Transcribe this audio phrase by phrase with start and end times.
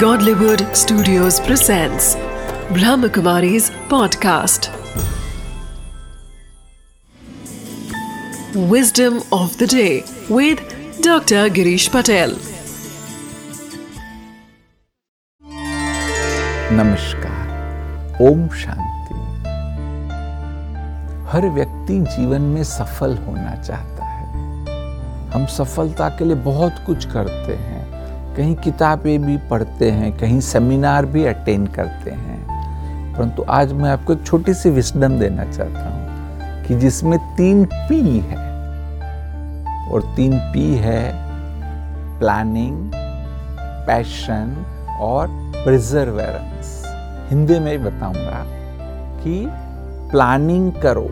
[0.00, 2.16] Godlywood Studios presents
[2.76, 4.66] Brahmakumari's podcast.
[8.72, 10.58] Wisdom of the day with
[11.00, 11.42] Dr.
[11.58, 12.34] Girish Patel.
[16.80, 19.14] नमस्कार ओम शांति
[21.30, 24.24] हर व्यक्ति जीवन में सफल होना चाहता है
[25.34, 27.75] हम सफलता के लिए बहुत कुछ करते हैं
[28.36, 34.12] कहीं किताबें भी पढ़ते हैं, कहीं सेमिनार भी अटेंड करते हैं। परंतु आज मैं आपको
[34.12, 38.44] एक छोटी सी विस्डम देना चाहता हूँ कि जिसमें तीन पी है।
[39.92, 41.12] और तीन पी है
[42.18, 42.92] प्लानिंग
[43.86, 44.64] पैशन
[45.00, 46.82] और प्रिजर्वेरेंस
[47.30, 48.44] हिंदी में बताऊँगा
[49.22, 49.46] कि
[50.10, 51.08] प्लानिंग करो।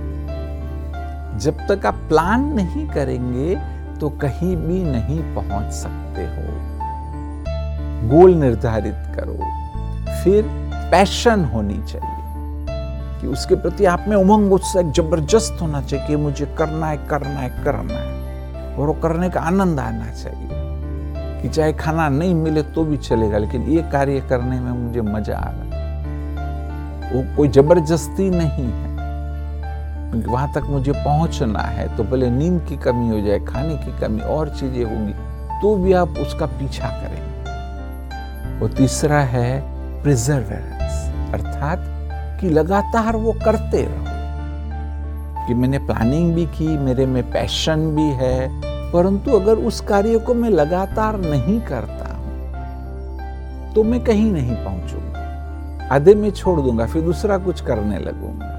[1.38, 3.56] जब तक आप प्लान नहीं करेंगे
[4.00, 6.73] तो कहीं भी नहीं पहुँच सकते हो।
[8.08, 9.38] गोल निर्धारित करो।
[10.22, 10.44] फिर
[10.90, 12.12] पैशन होनी चाहिए
[13.20, 17.40] कि उसके प्रति आप में उमंग उत्साह ज़बरदस्त होना चाहिए कि मुझे करना है करना
[17.40, 18.12] है करना है।
[18.74, 20.62] और वो करने का आनंद आना चाहिए
[21.42, 25.36] कि चाहे खाना नहीं मिले तो भी चलेगा, लेकिन ये कार्य करने में मुझे मज़ा
[25.36, 28.92] आ रहा है। वो कोई ज़बरदस्ती नहीं है।
[30.24, 34.20] वहाँ तक मुझे पहुँचना है तो पहले नींद की कमी हो जाए, खाने की कमी,
[34.22, 35.12] और चीज़ें होंगी
[35.60, 37.23] तो भी आप उसका पीछा करें।
[38.54, 39.60] वो तीसरा है
[40.02, 41.78] प्रिजर्वेरेंस अर्थात
[42.40, 48.48] कि लगातार वो करते रहो। कि मैंने प्लानिंग भी की, मेरे में पैशन भी है,
[48.92, 55.88] परंतु अगर उस कार्य को मैं लगातार नहीं करता हूँ तो मैं कहीं नहीं पहुंचूँगा।
[55.92, 58.52] आधे में छोड़ दूँगा, फिर दूसरा कुछ करने लगूँगा।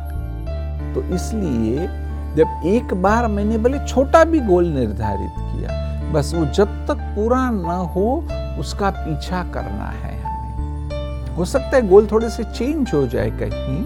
[0.93, 1.87] तो इसलिए
[2.35, 7.49] जब एक बार मैंने भले छोटा भी गोल निर्धारित किया, बस वो जब तक पूरा
[7.49, 8.23] न हो
[8.59, 13.83] उसका पीछा करना है हमें। हो सकता है गोल थोड़े से चेंज हो जाए कहीं,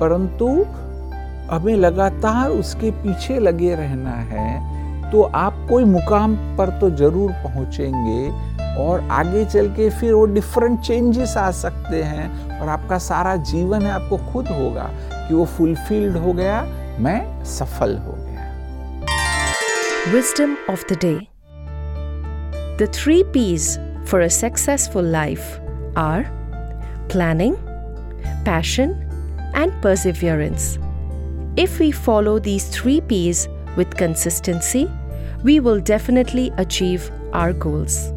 [0.00, 0.46] परंतु
[1.50, 8.30] हमें लगातार उसके पीछे लगे रहना है तो आप कोई मुकाम पर तो ज़रूर पहुँचेंगे
[8.82, 13.82] और आगे चल के फिर वो डिफरेंट चेंजेस आ सकते हैं और आपका सारा जीवन
[13.82, 16.62] है आपको खुद होगा कि वो फुलफिल्ड हो गया,
[17.00, 18.46] मैं सफल हो गया।
[20.14, 21.14] Wisdom of the day
[22.78, 23.76] the three P's
[24.10, 25.60] for a successful life
[25.94, 26.24] are
[27.08, 27.56] planning,
[28.44, 28.90] passion,
[29.54, 30.78] and perseverance.
[31.56, 34.90] If we follow these three P's with consistency,
[35.44, 38.12] we will definitely achieve our goals.